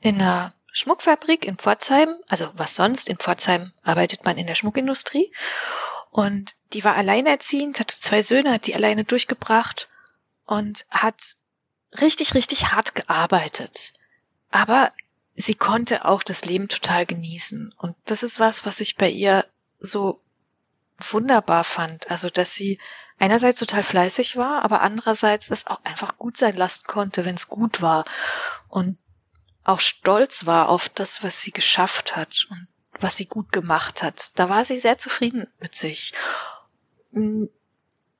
in 0.00 0.20
einer 0.20 0.54
Schmuckfabrik 0.72 1.44
in 1.44 1.56
Pforzheim. 1.56 2.08
Also 2.28 2.50
was 2.54 2.74
sonst? 2.74 3.08
In 3.08 3.16
Pforzheim 3.16 3.72
arbeitet 3.82 4.24
man 4.24 4.38
in 4.38 4.46
der 4.46 4.54
Schmuckindustrie. 4.54 5.32
Und 6.10 6.54
die 6.72 6.84
war 6.84 6.96
alleinerziehend, 6.96 7.80
hatte 7.80 7.98
zwei 7.98 8.22
Söhne, 8.22 8.52
hat 8.52 8.66
die 8.66 8.74
alleine 8.74 9.04
durchgebracht 9.04 9.88
und 10.46 10.84
hat 10.90 11.36
richtig, 12.00 12.34
richtig 12.34 12.72
hart 12.72 12.94
gearbeitet. 12.94 13.92
Aber 14.50 14.92
sie 15.34 15.54
konnte 15.54 16.04
auch 16.04 16.22
das 16.22 16.44
Leben 16.44 16.68
total 16.68 17.06
genießen. 17.06 17.74
Und 17.78 17.96
das 18.06 18.22
ist 18.22 18.40
was, 18.40 18.64
was 18.64 18.80
ich 18.80 18.96
bei 18.96 19.08
ihr 19.08 19.44
so 19.80 20.20
wunderbar 20.98 21.64
fand. 21.64 22.10
Also, 22.10 22.30
dass 22.30 22.54
sie 22.54 22.78
einerseits 23.18 23.60
total 23.60 23.82
fleißig 23.82 24.36
war, 24.36 24.62
aber 24.62 24.80
andererseits 24.80 25.50
es 25.50 25.66
auch 25.66 25.84
einfach 25.84 26.16
gut 26.18 26.36
sein 26.36 26.56
lassen 26.56 26.84
konnte, 26.86 27.24
wenn 27.24 27.34
es 27.34 27.48
gut 27.48 27.82
war. 27.82 28.04
Und 28.68 28.98
auch 29.64 29.80
stolz 29.80 30.46
war 30.46 30.68
auf 30.68 30.88
das, 30.88 31.22
was 31.22 31.40
sie 31.40 31.50
geschafft 31.50 32.16
hat 32.16 32.46
und 32.50 32.68
was 33.00 33.16
sie 33.16 33.26
gut 33.26 33.52
gemacht 33.52 34.02
hat. 34.02 34.32
Da 34.36 34.48
war 34.48 34.64
sie 34.64 34.78
sehr 34.78 34.98
zufrieden 34.98 35.48
mit 35.60 35.74
sich. 35.74 36.14
Hm, 37.12 37.48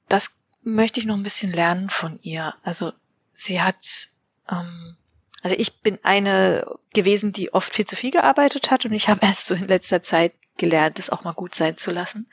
das 0.09 0.33
möchte 0.62 1.00
ich 1.00 1.06
noch 1.06 1.16
ein 1.16 1.23
bisschen 1.23 1.52
lernen 1.52 1.88
von 1.88 2.18
ihr. 2.23 2.54
Also 2.62 2.92
sie 3.37 3.61
hat, 3.61 4.09
ähm, 4.50 4.97
also 5.43 5.57
ich 5.59 5.81
bin 5.81 5.99
eine 6.02 6.66
gewesen, 6.93 7.33
die 7.33 7.52
oft 7.52 7.75
viel 7.75 7.85
zu 7.85 7.95
viel 7.97 8.11
gearbeitet 8.11 8.71
hat 8.71 8.85
und 8.85 8.93
ich 8.93 9.09
habe 9.09 9.21
erst 9.26 9.47
so 9.47 9.55
in 9.55 9.69
letzter 9.69 10.02
Zeit 10.02 10.33
gelernt, 10.57 10.99
das 10.99 11.11
auch 11.11 11.25
mal 11.25 11.33
gut 11.33 11.55
sein 11.55 11.76
zu 11.76 11.90
lassen. 11.90 12.28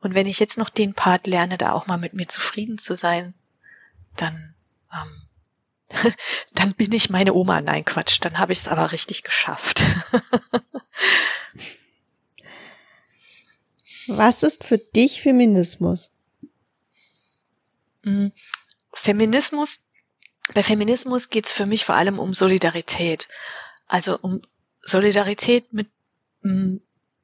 Und 0.00 0.14
wenn 0.14 0.26
ich 0.26 0.38
jetzt 0.38 0.58
noch 0.58 0.68
den 0.70 0.94
Part 0.94 1.26
lerne, 1.26 1.58
da 1.58 1.72
auch 1.72 1.88
mal 1.88 1.98
mit 1.98 2.12
mir 2.12 2.28
zufrieden 2.28 2.78
zu 2.78 2.96
sein, 2.96 3.34
dann, 4.16 4.54
ähm, 4.92 5.22
dann 6.52 6.74
bin 6.74 6.92
ich 6.92 7.10
meine 7.10 7.34
Oma. 7.34 7.60
Nein, 7.60 7.84
Quatsch, 7.84 8.18
dann 8.20 8.38
habe 8.38 8.52
ich 8.52 8.60
es 8.60 8.68
aber 8.68 8.92
richtig 8.92 9.24
geschafft. 9.24 9.82
Was 14.06 14.44
ist 14.44 14.64
für 14.64 14.78
dich 14.78 15.20
Feminismus? 15.20 16.10
Hm, 18.04 18.32
Feminismus 18.92 19.87
bei 20.54 20.62
Feminismus 20.62 21.30
geht 21.30 21.46
es 21.46 21.52
für 21.52 21.66
mich 21.66 21.84
vor 21.84 21.94
allem 21.94 22.18
um 22.18 22.34
Solidarität. 22.34 23.28
Also 23.86 24.18
um 24.18 24.40
Solidarität 24.82 25.72
mit 25.72 25.88
hm, 26.42 26.80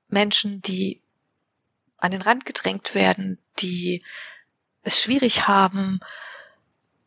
Menschen, 0.08 0.60
die 0.62 1.00
an 1.96 2.10
den 2.10 2.22
Rand 2.22 2.44
gedrängt 2.44 2.94
werden, 2.94 3.38
die 3.58 4.02
es 4.82 5.00
schwierig 5.00 5.48
haben 5.48 6.00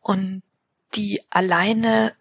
und 0.00 0.42
die 0.94 1.22
alleine, 1.30 2.14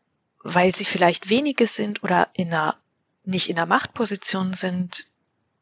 weil 0.44 0.74
sie 0.74 0.86
vielleicht 0.86 1.30
wenige 1.30 1.68
sind 1.68 2.04
oder 2.04 2.30
in 2.34 2.50
einer, 2.50 2.78
nicht 3.24 3.50
in 3.50 3.58
einer 3.58 3.66
Machtposition 3.66 4.54
sind, 4.54 5.08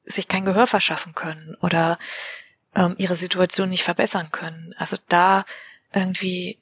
sich 0.06 0.28
kein 0.28 0.46
Gehör 0.46 0.68
verschaffen 0.68 1.16
können 1.16 1.56
oder 1.62 1.98
ähm, 2.76 2.96
ihre 2.98 3.16
Situation 3.16 3.70
nicht 3.70 3.84
verbessern 3.84 4.32
können. 4.32 4.76
Also 4.78 4.98
da 5.08 5.46
irgendwie 5.94 6.60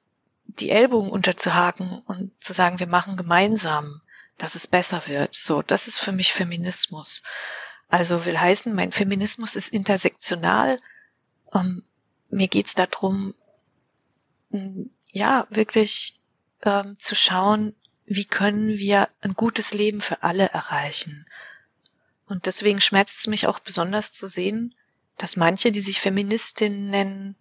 die 0.60 0.70
Ellbogen 0.70 1.10
unterzuhaken 1.10 2.02
und 2.06 2.32
zu 2.44 2.54
sagen, 2.54 2.80
wir 2.80 2.88
machen 2.88 3.18
gemeinsam, 3.18 4.02
dass 4.38 4.56
es 4.56 4.68
besser 4.68 5.08
wird. 5.08 5.36
So, 5.36 5.62
das 5.62 5.88
ist 5.88 6.00
für 6.00 6.12
mich 6.12 6.34
Feminismus. 6.34 7.24
Also 7.90 8.26
will 8.26 8.40
heißen, 8.40 8.74
mein 8.74 8.92
Feminismus 8.92 9.56
ist 9.56 9.70
intersektional. 9.70 10.80
Ähm, 11.54 11.84
mir 12.30 12.48
geht's 12.48 12.76
darum, 12.76 13.34
ja, 15.12 15.48
wirklich 15.50 16.20
ähm, 16.64 16.98
zu 17.00 17.16
schauen, 17.16 17.76
wie 18.06 18.26
können 18.26 18.78
wir 18.78 19.10
ein 19.22 19.34
gutes 19.34 19.74
Leben 19.74 20.02
für 20.02 20.24
alle 20.24 20.50
erreichen. 20.50 21.26
Und 22.28 22.46
deswegen 22.46 22.82
schmerzt 22.82 23.20
es 23.20 23.28
mich 23.28 23.48
auch 23.48 23.60
besonders 23.60 24.12
zu 24.12 24.28
sehen, 24.28 24.76
dass 25.18 25.38
manche, 25.38 25.72
die 25.72 25.82
sich 25.82 26.00
Feministinnen 26.00 26.90
nennen, 26.90 27.36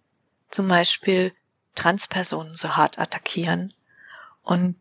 zum 0.51 0.67
Beispiel 0.67 1.33
Transpersonen 1.75 2.55
so 2.55 2.75
hart 2.75 2.99
attackieren 2.99 3.73
und 4.43 4.75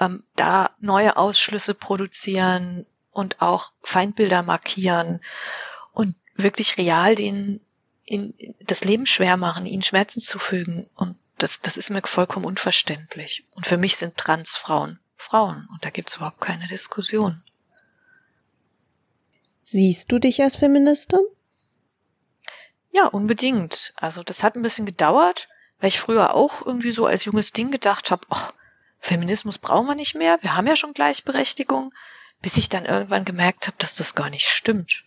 ähm, 0.00 0.24
da 0.36 0.70
neue 0.80 1.16
Ausschlüsse 1.16 1.74
produzieren 1.74 2.86
und 3.10 3.40
auch 3.42 3.72
Feindbilder 3.82 4.42
markieren 4.42 5.20
und 5.92 6.16
wirklich 6.34 6.78
real 6.78 7.14
denen 7.14 7.60
in, 8.04 8.34
das 8.60 8.84
Leben 8.84 9.06
schwer 9.06 9.36
machen, 9.36 9.66
ihnen 9.66 9.82
Schmerzen 9.82 10.20
zufügen. 10.20 10.88
Und 10.94 11.16
das, 11.38 11.60
das 11.60 11.76
ist 11.76 11.90
mir 11.90 12.02
vollkommen 12.02 12.46
unverständlich. 12.46 13.44
Und 13.54 13.66
für 13.66 13.76
mich 13.76 13.96
sind 13.96 14.16
Transfrauen 14.16 14.98
Frauen 15.22 15.68
und 15.72 15.84
da 15.84 15.90
gibt 15.90 16.10
es 16.10 16.16
überhaupt 16.16 16.40
keine 16.40 16.66
Diskussion. 16.66 17.42
Siehst 19.62 20.10
du 20.10 20.18
dich 20.18 20.42
als 20.42 20.56
Feministin? 20.56 21.20
Ja, 22.90 23.06
unbedingt. 23.06 23.94
Also 23.96 24.22
das 24.22 24.42
hat 24.42 24.56
ein 24.56 24.62
bisschen 24.62 24.84
gedauert, 24.84 25.48
weil 25.82 25.88
ich 25.88 25.98
früher 25.98 26.34
auch 26.36 26.64
irgendwie 26.64 26.92
so 26.92 27.06
als 27.06 27.24
junges 27.24 27.50
Ding 27.50 27.72
gedacht 27.72 28.12
habe, 28.12 28.24
ach, 28.30 28.52
Feminismus 29.00 29.58
brauchen 29.58 29.88
wir 29.88 29.96
nicht 29.96 30.14
mehr, 30.14 30.38
wir 30.40 30.56
haben 30.56 30.68
ja 30.68 30.76
schon 30.76 30.94
Gleichberechtigung, 30.94 31.92
bis 32.40 32.56
ich 32.56 32.68
dann 32.68 32.84
irgendwann 32.84 33.24
gemerkt 33.24 33.66
habe, 33.66 33.76
dass 33.80 33.96
das 33.96 34.14
gar 34.14 34.30
nicht 34.30 34.46
stimmt. 34.46 35.02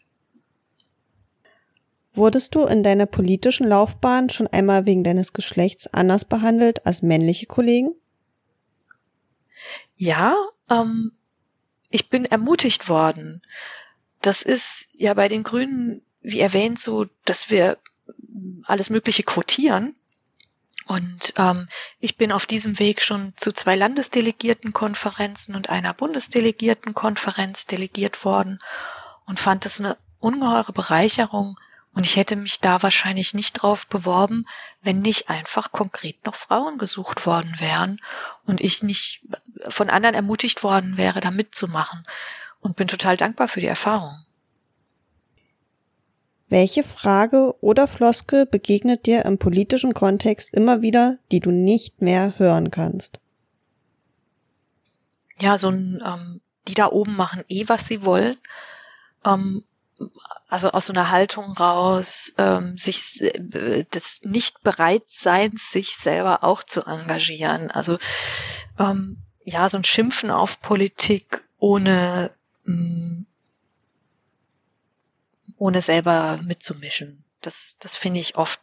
Wurdest 2.13 2.55
du 2.55 2.65
in 2.65 2.83
deiner 2.83 3.05
politischen 3.05 3.69
Laufbahn 3.69 4.29
schon 4.29 4.47
einmal 4.47 4.85
wegen 4.85 5.05
deines 5.05 5.31
Geschlechts 5.31 5.87
anders 5.87 6.25
behandelt 6.25 6.85
als 6.85 7.01
männliche 7.01 7.45
Kollegen? 7.45 7.95
Ja, 9.95 10.35
ähm, 10.69 11.13
ich 11.89 12.09
bin 12.09 12.25
ermutigt 12.25 12.89
worden. 12.89 13.41
Das 14.21 14.41
ist 14.41 14.89
ja 14.97 15.13
bei 15.13 15.29
den 15.29 15.43
Grünen, 15.43 16.01
wie 16.21 16.41
erwähnt, 16.41 16.79
so, 16.79 17.05
dass 17.23 17.49
wir 17.49 17.77
alles 18.65 18.89
Mögliche 18.89 19.23
quotieren. 19.23 19.95
Und 20.85 21.33
ähm, 21.37 21.67
ich 21.99 22.15
bin 22.15 22.31
auf 22.31 22.45
diesem 22.45 22.77
Weg 22.77 23.01
schon 23.01 23.33
zu 23.37 23.51
zwei 23.51 23.75
Landesdelegiertenkonferenzen 23.75 25.55
und 25.55 25.69
einer 25.69 25.93
Bundesdelegiertenkonferenz 25.93 27.65
delegiert 27.65 28.23
worden 28.23 28.59
und 29.25 29.39
fand 29.39 29.65
es 29.65 29.79
eine 29.79 29.97
ungeheure 30.19 30.73
Bereicherung. 30.73 31.55
Und 31.93 32.05
ich 32.05 32.17
hätte 32.17 32.35
mich 32.35 32.59
da 32.59 32.83
wahrscheinlich 32.83 33.33
nicht 33.33 33.53
drauf 33.53 33.87
beworben, 33.87 34.45
wenn 34.81 35.01
nicht 35.01 35.29
einfach 35.29 35.71
konkret 35.71 36.25
noch 36.25 36.35
Frauen 36.35 36.77
gesucht 36.77 37.25
worden 37.25 37.55
wären 37.59 38.01
und 38.45 38.61
ich 38.61 38.83
nicht 38.83 39.21
von 39.69 39.89
anderen 39.89 40.13
ermutigt 40.13 40.61
worden 40.61 40.97
wäre, 40.97 41.21
da 41.21 41.31
mitzumachen. 41.31 42.05
Und 42.59 42.75
bin 42.75 42.87
total 42.87 43.15
dankbar 43.15 43.47
für 43.47 43.59
die 43.59 43.67
Erfahrung. 43.67 44.13
Welche 46.47 46.83
Frage 46.83 47.55
oder 47.61 47.87
Floskel 47.87 48.45
begegnet 48.45 49.07
dir 49.07 49.25
im 49.25 49.39
politischen 49.39 49.93
Kontext 49.93 50.53
immer 50.53 50.81
wieder, 50.81 51.17
die 51.31 51.39
du 51.39 51.49
nicht 51.49 52.01
mehr 52.01 52.37
hören 52.37 52.69
kannst? 52.69 53.19
Ja, 55.39 55.57
so 55.57 55.69
ein, 55.69 56.01
ähm, 56.05 56.41
die 56.67 56.75
da 56.75 56.91
oben 56.91 57.15
machen 57.15 57.43
eh, 57.49 57.63
was 57.67 57.87
sie 57.87 58.03
wollen. 58.03 58.37
Ähm, 59.25 59.63
also 60.47 60.71
aus 60.71 60.87
so 60.87 60.93
einer 60.93 61.09
Haltung 61.09 61.53
raus, 61.53 62.33
ähm, 62.37 62.77
sich 62.77 63.21
äh, 63.21 63.83
des 63.85 64.23
nicht 64.23 64.61
bereitseins, 64.63 65.71
sich 65.71 65.95
selber 65.95 66.43
auch 66.43 66.63
zu 66.63 66.85
engagieren. 66.85 67.71
Also 67.71 67.97
ähm, 68.77 69.17
ja, 69.43 69.67
so 69.69 69.77
ein 69.77 69.83
Schimpfen 69.83 70.31
auf 70.31 70.61
Politik 70.61 71.43
ohne 71.57 72.31
mh, 72.65 73.25
ohne 75.57 75.81
selber 75.81 76.39
mitzumischen. 76.43 77.23
Das, 77.41 77.77
das 77.79 77.95
finde 77.95 78.19
ich 78.19 78.35
oft 78.37 78.59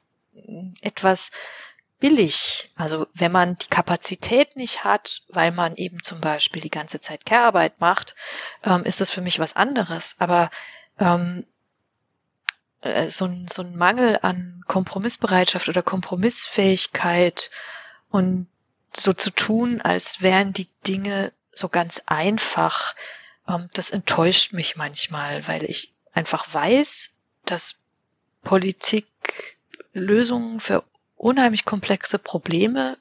etwas 0.80 1.30
billig. 2.00 2.70
Also 2.74 3.06
wenn 3.14 3.32
man 3.32 3.56
die 3.58 3.68
Kapazität 3.68 4.56
nicht 4.56 4.84
hat, 4.84 5.22
weil 5.28 5.52
man 5.52 5.76
eben 5.76 6.02
zum 6.02 6.20
Beispiel 6.20 6.60
die 6.60 6.70
ganze 6.70 7.00
Zeit 7.00 7.24
Care-Arbeit 7.24 7.80
macht, 7.80 8.16
ähm, 8.64 8.82
ist 8.84 9.00
das 9.00 9.10
für 9.10 9.20
mich 9.20 9.38
was 9.38 9.54
anderes. 9.54 10.16
Aber 10.18 10.50
ähm, 10.98 11.46
äh, 12.80 13.10
so, 13.10 13.26
ein, 13.26 13.46
so 13.48 13.62
ein 13.62 13.76
Mangel 13.76 14.18
an 14.22 14.62
Kompromissbereitschaft 14.66 15.68
oder 15.68 15.82
Kompromissfähigkeit 15.82 17.50
und 18.10 18.48
so 18.94 19.12
zu 19.12 19.30
tun, 19.30 19.80
als 19.80 20.20
wären 20.20 20.52
die 20.52 20.68
Dinge 20.86 21.32
so 21.54 21.68
ganz 21.68 22.02
einfach, 22.06 22.94
ähm, 23.48 23.70
das 23.74 23.92
enttäuscht 23.92 24.52
mich 24.52 24.76
manchmal, 24.76 25.46
weil 25.46 25.64
ich 25.70 25.91
einfach 26.12 26.52
weiß, 26.52 27.12
dass 27.44 27.82
Politik 28.42 29.06
Lösungen 29.92 30.60
für 30.60 30.84
unheimlich 31.16 31.64
komplexe 31.64 32.18
Probleme 32.18 32.98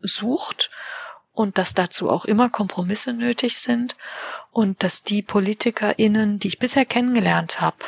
sucht 0.00 0.70
und 1.32 1.58
dass 1.58 1.74
dazu 1.74 2.10
auch 2.10 2.24
immer 2.24 2.50
Kompromisse 2.50 3.12
nötig 3.12 3.58
sind 3.58 3.96
und 4.52 4.82
dass 4.82 5.02
die 5.02 5.22
PolitikerInnen, 5.22 6.38
die 6.38 6.48
ich 6.48 6.58
bisher 6.58 6.84
kennengelernt 6.84 7.60
habe, 7.60 7.78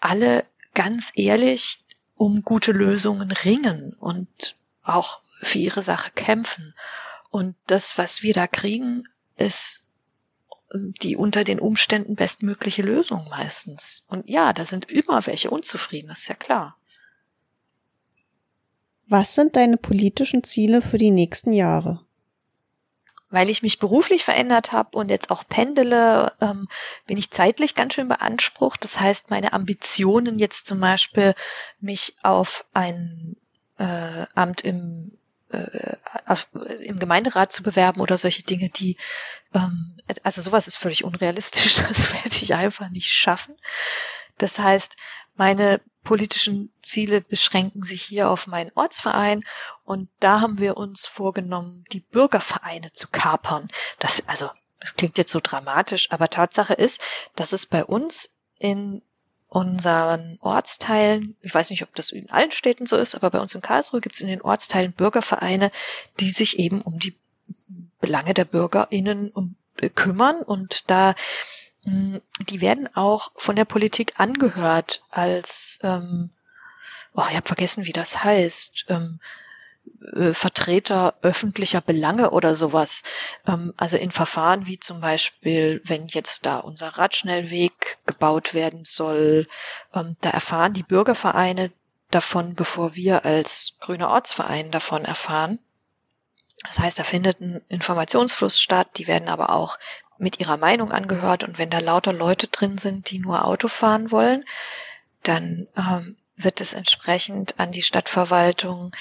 alle 0.00 0.46
ganz 0.74 1.12
ehrlich 1.14 1.80
um 2.16 2.42
gute 2.42 2.72
Lösungen 2.72 3.30
ringen 3.30 3.94
und 4.00 4.56
auch 4.82 5.20
für 5.42 5.58
ihre 5.58 5.82
Sache 5.82 6.10
kämpfen. 6.12 6.74
Und 7.30 7.56
das, 7.66 7.98
was 7.98 8.22
wir 8.22 8.32
da 8.32 8.46
kriegen, 8.46 9.06
ist 9.36 9.85
die 10.72 11.16
unter 11.16 11.44
den 11.44 11.60
Umständen 11.60 12.16
bestmögliche 12.16 12.82
Lösung 12.82 13.26
meistens. 13.30 14.04
Und 14.08 14.28
ja, 14.28 14.52
da 14.52 14.64
sind 14.64 14.90
immer 14.90 15.24
welche 15.26 15.50
unzufrieden, 15.50 16.08
das 16.08 16.20
ist 16.20 16.28
ja 16.28 16.34
klar. 16.34 16.76
Was 19.08 19.34
sind 19.34 19.54
deine 19.54 19.76
politischen 19.76 20.42
Ziele 20.42 20.82
für 20.82 20.98
die 20.98 21.12
nächsten 21.12 21.52
Jahre? 21.52 22.00
Weil 23.30 23.50
ich 23.50 23.62
mich 23.62 23.78
beruflich 23.78 24.24
verändert 24.24 24.72
habe 24.72 24.98
und 24.98 25.10
jetzt 25.10 25.30
auch 25.30 25.44
pendele, 25.48 26.32
ähm, 26.40 26.68
bin 27.06 27.16
ich 27.16 27.30
zeitlich 27.30 27.74
ganz 27.74 27.94
schön 27.94 28.08
beansprucht. 28.08 28.82
Das 28.82 28.98
heißt, 28.98 29.30
meine 29.30 29.52
Ambitionen 29.52 30.38
jetzt 30.38 30.66
zum 30.66 30.80
Beispiel, 30.80 31.34
mich 31.80 32.16
auf 32.22 32.64
ein 32.72 33.36
äh, 33.78 34.26
Amt 34.34 34.62
im 34.62 35.15
äh, 35.50 35.96
im 36.84 36.98
Gemeinderat 36.98 37.52
zu 37.52 37.62
bewerben 37.62 38.00
oder 38.00 38.18
solche 38.18 38.42
Dinge, 38.42 38.68
die, 38.68 38.96
ähm, 39.54 39.96
also 40.22 40.40
sowas 40.40 40.68
ist 40.68 40.76
völlig 40.76 41.04
unrealistisch, 41.04 41.76
das 41.88 42.12
werde 42.12 42.36
ich 42.36 42.54
einfach 42.54 42.88
nicht 42.90 43.12
schaffen. 43.12 43.56
Das 44.38 44.58
heißt, 44.58 44.96
meine 45.34 45.80
politischen 46.02 46.72
Ziele 46.82 47.20
beschränken 47.20 47.82
sich 47.82 48.02
hier 48.02 48.30
auf 48.30 48.46
meinen 48.46 48.70
Ortsverein 48.74 49.44
und 49.84 50.08
da 50.20 50.40
haben 50.40 50.58
wir 50.58 50.76
uns 50.76 51.04
vorgenommen, 51.06 51.84
die 51.92 52.00
Bürgervereine 52.00 52.92
zu 52.92 53.08
kapern. 53.08 53.68
Das, 53.98 54.26
also, 54.28 54.48
das 54.80 54.94
klingt 54.94 55.18
jetzt 55.18 55.32
so 55.32 55.40
dramatisch, 55.42 56.10
aber 56.10 56.30
Tatsache 56.30 56.74
ist, 56.74 57.00
dass 57.34 57.52
es 57.52 57.66
bei 57.66 57.84
uns 57.84 58.30
in 58.58 59.02
unseren 59.48 60.38
Ortsteilen, 60.40 61.36
ich 61.40 61.54
weiß 61.54 61.70
nicht, 61.70 61.82
ob 61.82 61.94
das 61.94 62.10
in 62.10 62.30
allen 62.30 62.50
Städten 62.50 62.86
so 62.86 62.96
ist, 62.96 63.14
aber 63.14 63.30
bei 63.30 63.40
uns 63.40 63.54
in 63.54 63.62
Karlsruhe 63.62 64.00
gibt 64.00 64.16
es 64.16 64.20
in 64.20 64.28
den 64.28 64.42
Ortsteilen 64.42 64.92
Bürgervereine, 64.92 65.70
die 66.20 66.30
sich 66.30 66.58
eben 66.58 66.80
um 66.82 66.98
die 66.98 67.16
Belange 68.00 68.34
der 68.34 68.44
BürgerInnen 68.44 69.32
äh, 69.78 69.88
kümmern 69.88 70.42
und 70.42 70.90
da 70.90 71.14
mh, 71.84 72.20
die 72.48 72.60
werden 72.60 72.88
auch 72.96 73.30
von 73.36 73.56
der 73.56 73.64
Politik 73.64 74.18
angehört 74.18 75.00
als 75.10 75.78
ähm, 75.82 76.30
oh, 77.16 77.24
ich 77.30 77.36
habe 77.36 77.46
vergessen, 77.46 77.86
wie 77.86 77.92
das 77.92 78.22
heißt. 78.22 78.86
Ähm, 78.88 79.20
äh, 80.14 80.32
Vertreter 80.32 81.14
öffentlicher 81.22 81.80
Belange 81.80 82.30
oder 82.30 82.54
sowas. 82.54 83.02
Ähm, 83.46 83.72
also 83.76 83.96
in 83.96 84.10
Verfahren 84.10 84.66
wie 84.66 84.78
zum 84.78 85.00
Beispiel, 85.00 85.82
wenn 85.84 86.06
jetzt 86.08 86.46
da 86.46 86.58
unser 86.58 86.88
Radschnellweg 86.88 87.98
gebaut 88.06 88.54
werden 88.54 88.84
soll, 88.84 89.46
ähm, 89.94 90.16
da 90.20 90.30
erfahren 90.30 90.74
die 90.74 90.82
Bürgervereine 90.82 91.72
davon, 92.10 92.54
bevor 92.54 92.94
wir 92.94 93.24
als 93.24 93.74
grüner 93.80 94.10
Ortsverein 94.10 94.70
davon 94.70 95.04
erfahren. 95.04 95.58
Das 96.66 96.78
heißt, 96.78 96.98
da 96.98 97.04
findet 97.04 97.40
ein 97.40 97.60
Informationsfluss 97.68 98.60
statt, 98.60 98.88
die 98.96 99.06
werden 99.06 99.28
aber 99.28 99.50
auch 99.50 99.78
mit 100.18 100.40
ihrer 100.40 100.56
Meinung 100.56 100.92
angehört 100.92 101.44
und 101.44 101.58
wenn 101.58 101.70
da 101.70 101.78
lauter 101.78 102.12
Leute 102.12 102.48
drin 102.48 102.78
sind, 102.78 103.10
die 103.10 103.18
nur 103.18 103.44
Auto 103.44 103.68
fahren 103.68 104.10
wollen, 104.10 104.44
dann 105.22 105.68
ähm, 105.76 106.16
wird 106.36 106.60
es 106.60 106.72
entsprechend 106.72 107.58
an 107.58 107.72
die 107.72 107.82
Stadtverwaltung 107.82 108.94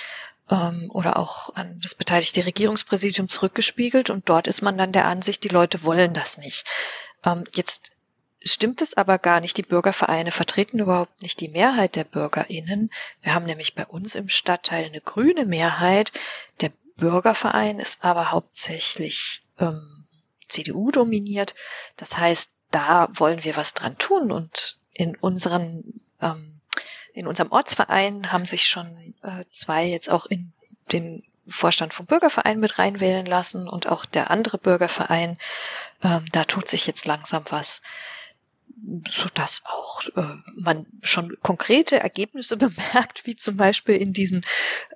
ähm, 0.49 0.89
oder 0.91 1.17
auch 1.17 1.55
an 1.55 1.79
das 1.81 1.95
beteiligte 1.95 2.45
Regierungspräsidium 2.45 3.29
zurückgespiegelt 3.29 4.09
und 4.09 4.29
dort 4.29 4.47
ist 4.47 4.61
man 4.61 4.77
dann 4.77 4.91
der 4.91 5.05
Ansicht, 5.05 5.43
die 5.43 5.49
Leute 5.49 5.83
wollen 5.83 6.13
das 6.13 6.37
nicht. 6.37 6.65
Ähm, 7.23 7.43
jetzt 7.55 7.91
stimmt 8.43 8.81
es 8.81 8.95
aber 8.95 9.17
gar 9.17 9.39
nicht. 9.39 9.57
Die 9.57 9.63
Bürgervereine 9.63 10.31
vertreten 10.31 10.79
überhaupt 10.79 11.21
nicht 11.21 11.39
die 11.39 11.49
Mehrheit 11.49 11.95
der 11.95 12.03
BürgerInnen. 12.03 12.91
Wir 13.21 13.33
haben 13.33 13.45
nämlich 13.45 13.75
bei 13.75 13.85
uns 13.85 14.15
im 14.15 14.29
Stadtteil 14.29 14.85
eine 14.85 15.01
grüne 15.01 15.45
Mehrheit. 15.45 16.11
Der 16.61 16.71
Bürgerverein 16.95 17.79
ist 17.79 18.05
aber 18.05 18.31
hauptsächlich 18.31 19.41
ähm, 19.59 20.05
CDU 20.47 20.91
dominiert. 20.91 21.55
Das 21.97 22.17
heißt, 22.17 22.51
da 22.71 23.09
wollen 23.13 23.43
wir 23.43 23.55
was 23.57 23.73
dran 23.73 23.97
tun 23.97 24.31
und 24.31 24.77
in 24.93 25.15
unseren 25.15 26.01
ähm, 26.21 26.61
in 27.15 27.27
unserem 27.27 27.51
Ortsverein 27.51 28.31
haben 28.31 28.45
sich 28.45 28.67
schon 28.67 28.87
äh, 29.23 29.45
zwei 29.51 29.85
jetzt 29.85 30.09
auch 30.09 30.25
in 30.25 30.51
den 30.91 31.23
Vorstand 31.47 31.93
vom 31.93 32.05
Bürgerverein 32.05 32.59
mit 32.59 32.77
reinwählen 32.77 33.25
lassen 33.25 33.69
und 33.69 33.87
auch 33.87 34.05
der 34.05 34.31
andere 34.31 34.57
Bürgerverein. 34.57 35.37
Ähm, 36.03 36.25
da 36.33 36.43
tut 36.43 36.67
sich 36.67 36.87
jetzt 36.87 37.05
langsam 37.05 37.43
was, 37.49 37.81
so 39.09 39.27
dass 39.33 39.63
auch 39.65 40.05
äh, 40.17 40.35
man 40.55 40.85
schon 41.03 41.37
konkrete 41.41 41.99
Ergebnisse 41.99 42.57
bemerkt, 42.57 43.25
wie 43.25 43.37
zum 43.37 43.55
Beispiel 43.55 43.95
in 43.95 44.11
diesen 44.11 44.45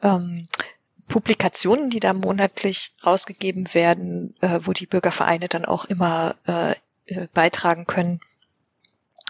ähm, 0.02 0.48
Publikationen, 1.08 1.90
die 1.90 2.02
da 2.02 2.12
monatlich 2.12 2.92
rausgegeben 3.06 3.74
werden, 3.74 4.36
äh, 4.42 4.60
wo 4.64 4.74
die 4.74 4.88
Bürgervereine 4.88 5.48
dann 5.48 5.66
auch 5.66 5.86
immer 5.86 6.36
äh, 6.46 6.72
äh 7.06 7.28
beitragen 7.34 7.86
können, 7.86 8.20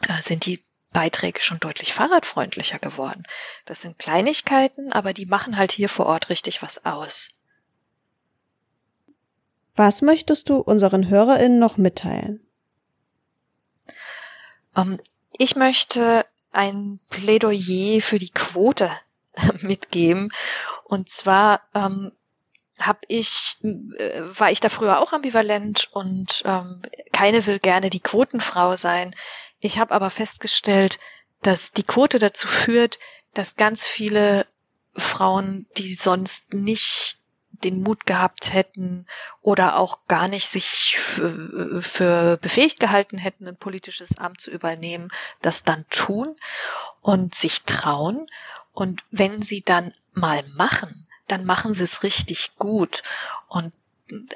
äh, 0.07 0.21
sind 0.21 0.47
die 0.47 0.59
Beiträge 0.93 1.41
schon 1.41 1.59
deutlich 1.59 1.93
fahrradfreundlicher 1.93 2.79
geworden. 2.79 3.23
Das 3.65 3.81
sind 3.81 3.99
Kleinigkeiten, 3.99 4.91
aber 4.91 5.13
die 5.13 5.25
machen 5.25 5.57
halt 5.57 5.71
hier 5.71 5.89
vor 5.89 6.07
Ort 6.07 6.29
richtig 6.29 6.61
was 6.61 6.85
aus. 6.85 7.39
Was 9.75 10.01
möchtest 10.01 10.49
du 10.49 10.57
unseren 10.57 11.09
HörerInnen 11.09 11.59
noch 11.59 11.77
mitteilen? 11.77 12.45
Um, 14.75 14.93
ähm, 14.93 14.99
ich 15.37 15.55
möchte 15.55 16.25
ein 16.51 16.99
Plädoyer 17.09 18.01
für 18.01 18.19
die 18.19 18.31
Quote 18.31 18.91
mitgeben. 19.61 20.29
Und 20.83 21.09
zwar 21.09 21.61
ähm, 21.73 22.11
habe 22.79 22.99
ich, 23.07 23.57
äh, 23.63 24.21
war 24.23 24.51
ich 24.51 24.59
da 24.59 24.69
früher 24.69 24.99
auch 24.99 25.13
ambivalent 25.13 25.89
und 25.91 26.41
ähm, 26.45 26.81
keine 27.11 27.45
will 27.45 27.59
gerne 27.59 27.89
die 27.89 27.99
Quotenfrau 27.99 28.75
sein. 28.75 29.15
Ich 29.59 29.79
habe 29.79 29.93
aber 29.93 30.09
festgestellt, 30.09 30.99
dass 31.41 31.71
die 31.71 31.83
Quote 31.83 32.19
dazu 32.19 32.47
führt, 32.47 32.99
dass 33.33 33.55
ganz 33.55 33.87
viele 33.87 34.45
Frauen, 34.95 35.67
die 35.77 35.93
sonst 35.93 36.53
nicht 36.53 37.19
den 37.63 37.81
Mut 37.81 38.05
gehabt 38.05 38.53
hätten 38.53 39.05
oder 39.41 39.77
auch 39.77 39.99
gar 40.07 40.27
nicht 40.27 40.47
sich 40.47 40.97
für, 40.97 41.81
für 41.81 42.37
befähigt 42.37 42.79
gehalten 42.79 43.17
hätten, 43.17 43.47
ein 43.47 43.57
politisches 43.57 44.17
Amt 44.17 44.39
zu 44.39 44.51
übernehmen, 44.51 45.09
das 45.41 45.63
dann 45.63 45.85
tun 45.89 46.35
und 47.01 47.35
sich 47.35 47.63
trauen. 47.63 48.27
Und 48.71 49.03
wenn 49.11 49.41
sie 49.41 49.61
dann 49.61 49.93
mal 50.13 50.41
machen, 50.55 51.07
dann 51.27 51.45
machen 51.45 51.73
sie 51.73 51.83
es 51.83 52.03
richtig 52.03 52.51
gut. 52.57 53.03
Und 53.47 53.73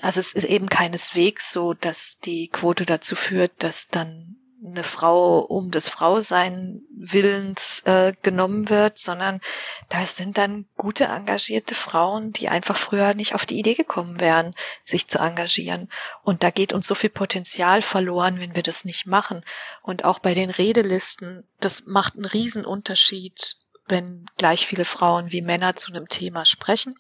also 0.02 0.20
es 0.20 0.34
ist 0.34 0.46
eben 0.46 0.68
keineswegs 0.68 1.52
so, 1.52 1.74
dass 1.74 2.20
die 2.20 2.50
Quote 2.50 2.86
dazu 2.86 3.16
führt, 3.16 3.52
dass 3.60 3.88
dann 3.88 4.38
eine 4.66 4.84
Frau 4.84 5.40
um 5.40 5.72
des 5.72 5.90
Frausein 5.90 6.84
Willens 6.90 7.82
äh, 7.82 8.14
genommen 8.22 8.70
wird, 8.70 8.98
sondern 8.98 9.42
da 9.90 10.06
sind 10.06 10.38
dann 10.38 10.66
gute 10.78 11.06
engagierte 11.06 11.76
Frauen, 11.76 12.32
die 12.32 12.50
einfach 12.50 12.78
früher 12.78 13.14
nicht 13.14 13.36
auf 13.36 13.46
die 13.46 13.60
Idee 13.60 13.74
gekommen 13.74 14.20
wären, 14.20 14.56
sich 14.86 15.08
zu 15.08 15.20
engagieren. 15.20 15.90
Und 16.24 16.44
da 16.44 16.50
geht 16.50 16.72
uns 16.72 16.88
so 16.88 16.96
viel 16.96 17.10
Potenzial 17.10 17.82
verloren, 17.82 18.40
wenn 18.40 18.56
wir 18.56 18.64
das 18.64 18.86
nicht 18.86 19.06
machen. 19.06 19.42
Und 19.82 20.06
auch 20.06 20.20
bei 20.20 20.34
den 20.34 20.50
Redelisten, 20.50 21.44
das 21.60 21.86
macht 21.86 22.16
einen 22.16 22.26
Riesenunterschied, 22.26 23.58
wenn 23.88 24.26
gleich 24.38 24.66
viele 24.66 24.86
Frauen 24.86 25.32
wie 25.32 25.42
Männer 25.42 25.76
zu 25.76 25.92
einem 25.92 26.08
Thema 26.08 26.46
sprechen. 26.46 26.96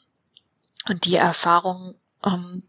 Und 0.90 1.06
die 1.06 1.16
Erfahrung, 1.16 1.96
ähm, 2.26 2.64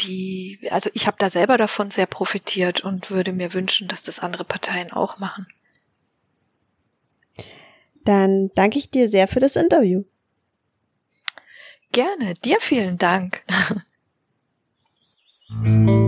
die, 0.00 0.58
also 0.70 0.90
ich 0.94 1.06
habe 1.06 1.16
da 1.18 1.30
selber 1.30 1.56
davon 1.56 1.90
sehr 1.90 2.06
profitiert 2.06 2.82
und 2.82 3.10
würde 3.10 3.32
mir 3.32 3.54
wünschen, 3.54 3.88
dass 3.88 4.02
das 4.02 4.20
andere 4.20 4.44
Parteien 4.44 4.92
auch 4.92 5.18
machen. 5.18 5.46
Dann 8.04 8.50
danke 8.54 8.78
ich 8.78 8.90
dir 8.90 9.08
sehr 9.08 9.28
für 9.28 9.40
das 9.40 9.56
Interview. 9.56 10.04
Gerne, 11.92 12.34
dir 12.34 12.58
vielen 12.60 12.98
Dank. 12.98 13.44